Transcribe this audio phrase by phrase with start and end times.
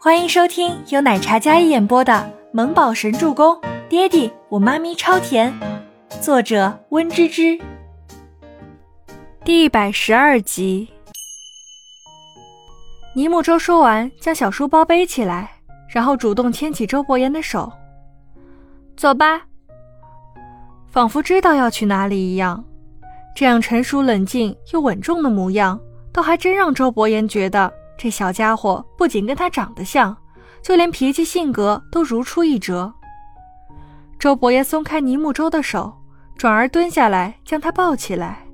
[0.00, 2.12] 欢迎收听由奶茶一演播的
[2.52, 3.52] 《萌宝神助攻》，
[3.88, 5.52] 爹地我妈咪超甜，
[6.20, 7.58] 作者温芝芝。
[9.44, 10.88] 第一百十二集。
[13.12, 15.50] 尼木舟说完，将小书包背起来，
[15.88, 17.72] 然后主动牵起周伯言的手，
[18.96, 19.42] 走吧。
[20.88, 22.64] 仿佛知道要去哪里一样，
[23.34, 25.80] 这样成熟冷静又稳重的模样，
[26.12, 27.72] 倒还真让周伯言觉得。
[27.98, 30.16] 这小家伙不仅跟他长得像，
[30.62, 32.94] 就连脾气性格都如出一辙。
[34.20, 35.92] 周伯言松开倪木舟的手，
[36.36, 38.46] 转而蹲下来将他抱起来。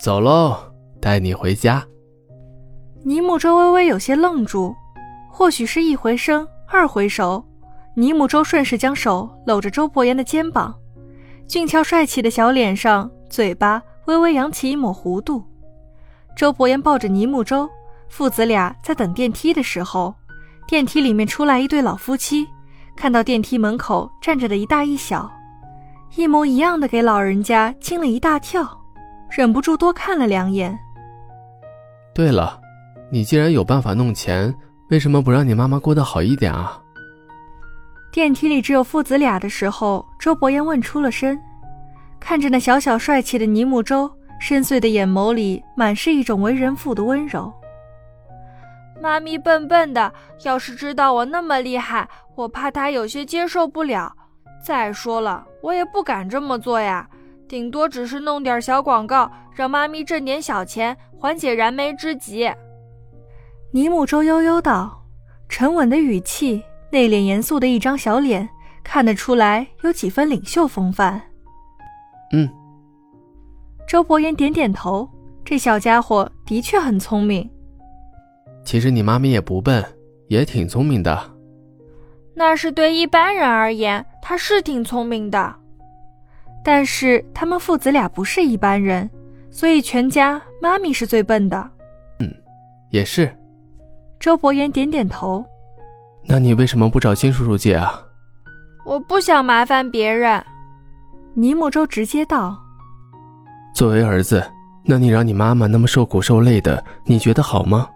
[0.00, 0.56] 走喽，
[1.00, 1.86] 带你回家。
[3.04, 4.74] 倪木舟微微有些愣住，
[5.30, 7.44] 或许是一回生二回熟，
[7.94, 10.74] 倪木舟顺势将手搂着周伯言的肩膀，
[11.46, 15.44] 俊俏帅气的小脸上，嘴巴微微扬起一抹弧度。
[16.36, 17.68] 周伯言抱着倪木舟。
[18.08, 20.14] 父子俩在等电梯的时候，
[20.66, 22.46] 电梯里面出来一对老夫妻，
[22.96, 25.30] 看到电梯门口站着的一大一小，
[26.16, 28.66] 一模一样的，给老人家惊了一大跳，
[29.30, 30.76] 忍不住多看了两眼。
[32.14, 32.60] 对了，
[33.10, 34.52] 你既然有办法弄钱，
[34.90, 36.80] 为什么不让你妈妈过得好一点啊？
[38.10, 41.38] 电梯里只有父子俩的时候，周伯言问出了声，
[42.18, 47.52] 看着那小小帅气的尼木舟，深邃的眼眸里满是一种为人父的温柔。
[49.00, 50.12] 妈咪笨笨的，
[50.44, 54.12] 要是知道我那么厉害，我怕她有些接受不了。
[54.64, 57.08] 再说了，我也不敢这么做呀，
[57.46, 62.52] 顶多只是弄点小广告，让妈咪挣点小钱，缓解燃眉之急。
[63.70, 65.04] 尼木舟悠悠道，
[65.48, 68.48] 沉稳的语气，内敛严肃的一张小脸，
[68.82, 71.22] 看得出来有几分领袖风范。
[72.32, 72.48] 嗯，
[73.86, 75.08] 周伯言点点头，
[75.44, 77.48] 这小家伙的确很聪明。
[78.68, 79.82] 其实你妈咪也不笨，
[80.26, 81.18] 也挺聪明的。
[82.34, 85.54] 那是对一般人而言，她是挺聪明的。
[86.62, 89.08] 但是他们父子俩不是一般人，
[89.50, 91.70] 所以全家妈咪是最笨的。
[92.20, 92.30] 嗯，
[92.90, 93.34] 也是。
[94.20, 95.42] 周伯言点点头。
[96.26, 97.98] 那你为什么不找金叔叔借啊？
[98.84, 100.44] 我不想麻烦别人。
[101.32, 102.54] 尼木周直接道。
[103.74, 104.44] 作为儿子，
[104.84, 107.88] 那你让你妈妈那么受苦受累的，你觉得好吗？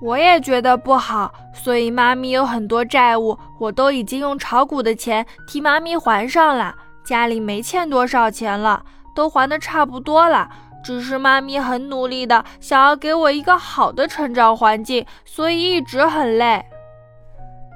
[0.00, 6.74] 我也觉得不好，所以妈咪有很多债务，我都已经用炒股的钱替妈咪还上了。
[7.04, 8.82] 家里没欠多少钱了，
[9.14, 10.48] 都还的差不多了。
[10.82, 16.64] 只是妈咪很努力的想要给我一个好的成长环境，所以一直很累。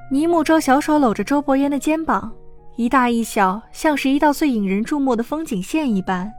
[0.09, 2.31] 倪木舟小手搂着周伯言的肩膀，
[2.75, 6.33] 一大一小，像是一道最引人注目的风景线一般。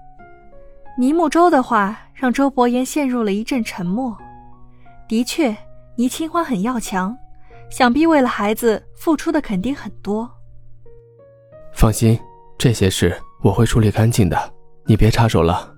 [0.99, 4.17] 倪木舟的话让周伯言陷入了一阵沉默。
[5.07, 5.57] 的确。
[5.97, 7.17] 倪清欢很要强，
[7.71, 10.31] 想必为了孩子付出的肯定很多。
[11.73, 12.19] 放心，
[12.59, 14.53] 这些事我会处理干净的，
[14.85, 15.75] 你别插手了。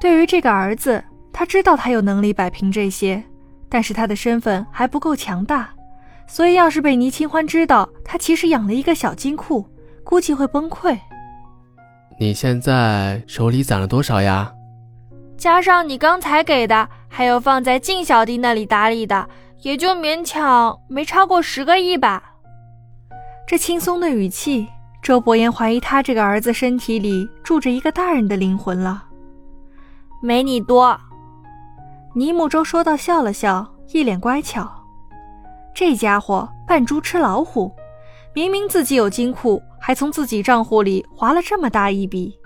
[0.00, 3.22] 对于这个儿子，他知道他有能力摆平这些，
[3.68, 5.68] 但是他的身份还不够强大，
[6.26, 9.66] 所以要是被倪清欢知道他其实养了一个小金库，
[10.02, 10.98] 估计会崩溃。
[12.18, 14.52] 你现在手里攒了多少呀？
[15.36, 19.28] 加上你刚才给的，还有放在靳小弟那里打理的，
[19.62, 22.34] 也就勉强没超过十个亿吧。
[23.46, 24.68] 这轻松的语气，
[25.02, 29.04] 周伯言怀疑他这个儿子身体里住着一个大人的灵魂了。
[30.22, 30.98] 没你多。
[32.14, 34.70] 倪木舟说道，笑了笑，一脸乖巧。
[35.74, 37.72] 这家伙扮猪吃老虎，
[38.34, 42.36] 明明自己有金库，还从自己账户里划了这么大一笔，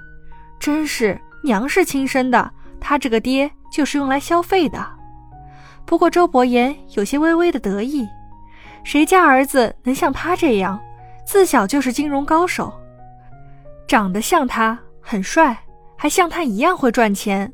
[0.61, 2.51] 真是娘是亲生的。
[2.79, 4.87] 他这个爹就是用来消费的，
[5.87, 8.07] 不过周伯言有些微微的得意，
[8.85, 10.79] 谁家儿子能像他这样，
[11.27, 12.73] 自小就是金融高手，
[13.89, 15.59] 长得像他，很帅，
[15.97, 17.51] 还像他一样会赚钱。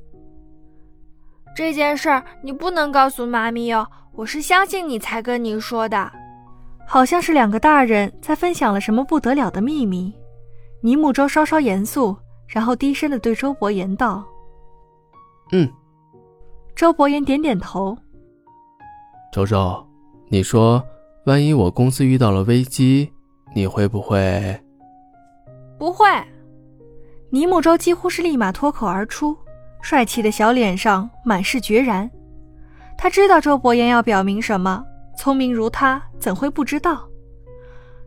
[1.54, 6.10] 这件事儿你不能告诉妈咪哦，我是相信你才跟你说的。
[6.86, 10.12] 好像是两个大人在分享了什么不得了的秘密。
[10.80, 12.16] 倪木舟稍稍严肃，
[12.46, 14.24] 然后低声的对周伯言道。
[15.50, 15.68] 嗯，
[16.78, 17.98] 周伯言点点头。
[19.32, 19.84] 周周，
[20.28, 20.80] 你说，
[21.24, 23.12] 万一我公司遇到了危机，
[23.52, 24.56] 你会不会？
[25.76, 26.06] 不会。
[27.30, 29.36] 倪木舟几乎是立马脱口而出，
[29.82, 32.08] 帅气的小脸上满是决然。
[32.96, 34.84] 他知道周伯言要表明什么，
[35.16, 37.08] 聪明如他怎会不知道？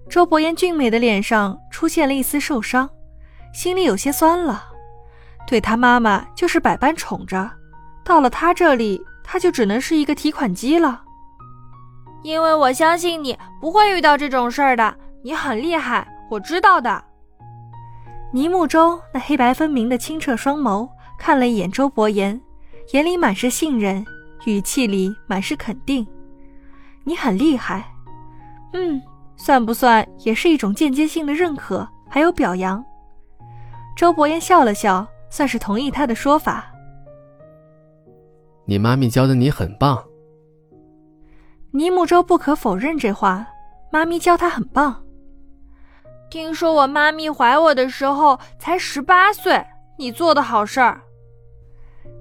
[0.09, 2.89] 周伯言俊美的脸上出现了一丝受伤，
[3.53, 4.63] 心里有些酸了。
[5.45, 7.51] 对他妈妈就是百般宠着，
[8.11, 11.01] 到了他这里，他就只能是一个提款机了。
[12.23, 14.93] 因为我相信你不会遇到这种事儿的。
[15.23, 17.01] 你很厉害，我知道的。
[18.33, 20.85] 倪木舟那黑白分明的清澈双眸
[21.17, 22.37] 看了一眼周伯言，
[22.91, 24.05] 眼里满是信任，
[24.43, 26.05] 语气里满是肯定。
[27.05, 27.93] 你很厉害，
[28.73, 29.01] 嗯，
[29.37, 32.83] 算不算也是一种间接性的认可，还有表扬？
[33.95, 36.67] 周伯言笑了笑，算是同意他的说法。
[38.65, 40.03] 你妈咪教的你很棒。
[41.71, 43.47] 倪木舟不可否认这话，
[43.91, 45.03] 妈咪教他很棒。
[46.29, 49.65] 听说我妈咪怀我的时候才十八岁，
[49.97, 51.01] 你做的好事儿。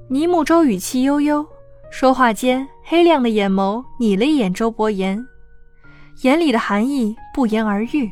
[0.09, 1.47] 倪木舟语气悠悠，
[1.91, 5.25] 说话间黑亮的眼眸睨了一眼周伯言，
[6.23, 8.11] 眼里的寒意不言而喻。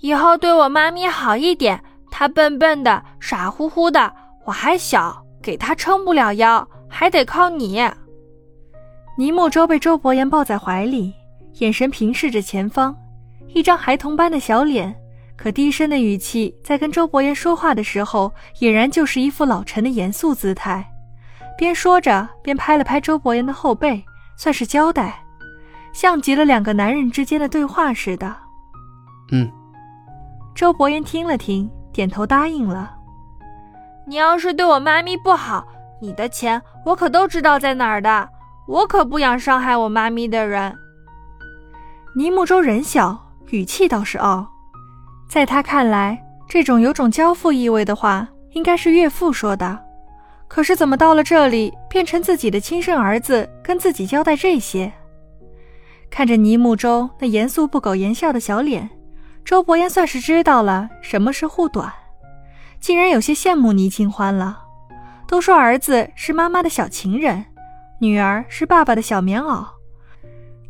[0.00, 4.12] 以后对我妈咪好一点，她笨笨的、傻乎乎的，
[4.44, 7.80] 我还小，给她撑不了腰，还得靠你。
[9.16, 11.14] 倪木舟被周伯言抱在怀里，
[11.58, 12.94] 眼神平视着前方，
[13.48, 14.94] 一张孩童般的小脸，
[15.36, 20.86] 可低声的语气在跟周伯言说话的时候，俨然就是一副老成的严肃姿态。
[21.56, 24.02] 边说着边拍了拍周伯言的后背，
[24.36, 25.22] 算是交代，
[25.92, 28.34] 像极了两个男人之间的对话似的。
[29.32, 29.50] 嗯。
[30.54, 32.96] 周伯言听了听，点头答应了。
[34.06, 35.66] 你要是对我妈咪不好，
[36.00, 38.28] 你的钱我可都知道在哪儿的。
[38.66, 40.72] 我可不想伤害我妈咪的人。
[42.14, 43.18] 倪木舟人小，
[43.50, 44.46] 语气倒是傲。
[45.28, 49.78] 在他看来，这种有种交付意味的话，应该是岳父说的。
[50.46, 54.92] 可是怎么到了这里，变成自己的亲生儿子跟自己交代这些？
[56.10, 58.88] 看着倪木舟那严肃不苟言笑的小脸，
[59.44, 61.92] 周伯言算是知道了什么是护短，
[62.80, 64.60] 竟然有些羡慕倪清欢了。
[65.30, 67.44] 都说儿子是妈妈的小情人。
[68.00, 69.64] 女儿是爸爸的小棉袄，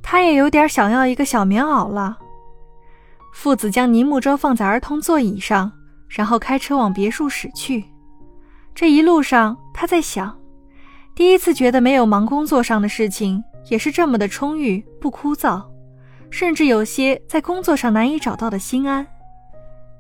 [0.03, 2.19] 他也有点想要一个小棉袄了。
[3.33, 5.73] 父子将倪木舟放在儿童座椅上，
[6.11, 7.83] 然后开车往别墅驶去。
[8.75, 10.39] 这一路上，他在想，
[11.15, 15.65] 第一次觉得没有忙工作上的事情，也是这么的充裕不枯燥，
[16.29, 19.07] 甚至有些在工作上难以找到的心安。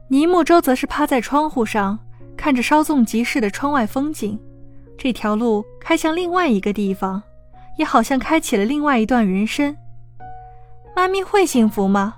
[0.09, 1.99] 倪木舟则是趴在窗户上，
[2.37, 4.39] 看着稍纵即逝的窗外风景。
[5.03, 7.23] 这条路开向另外一个地方，
[7.79, 9.75] 也好像开启了另外一段人生。
[10.95, 12.17] 妈咪会幸福吗？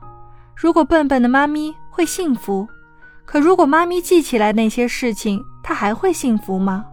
[0.57, 2.67] 如果笨笨的妈咪会幸福，
[3.25, 6.85] 可如果妈咪记起来那些事情，她还会幸福吗？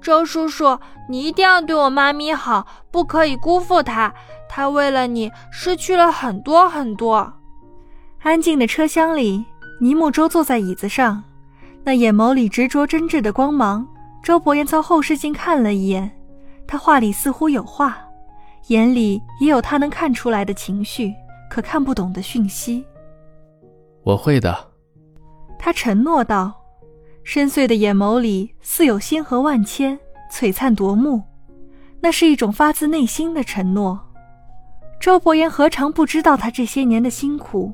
[0.00, 0.76] 周叔叔，
[1.08, 4.12] 你一定要对我妈咪好，不可以辜负她。
[4.48, 7.32] 她为了你失去了很多很多。
[8.24, 9.44] 安静的车厢里，
[9.80, 11.22] 尼木周坐在椅子上，
[11.84, 13.86] 那眼眸里执着真挚的光芒。
[14.22, 16.10] 周伯言从后视镜看了一眼，
[16.66, 17.98] 他话里似乎有话，
[18.68, 21.12] 眼里也有他能看出来的情绪，
[21.50, 22.84] 可看不懂的讯息。
[24.04, 24.70] 我会的，
[25.58, 26.52] 他承诺道，
[27.24, 29.98] 深邃的眼眸里似有星河万千，
[30.30, 31.22] 璀璨夺目，
[32.00, 33.98] 那是一种发自内心的承诺。
[35.00, 37.72] 周伯言何尝不知道他这些年的辛苦，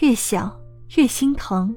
[0.00, 0.58] 越想
[0.96, 1.76] 越心疼。